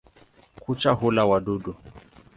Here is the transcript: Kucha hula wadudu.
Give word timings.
Kucha 0.63 0.91
hula 0.99 1.23
wadudu. 1.29 1.71